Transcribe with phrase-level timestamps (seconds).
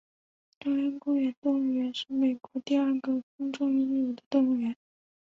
[0.59, 4.75] 中央公园动物园是美国第二个公众拥有的动物园。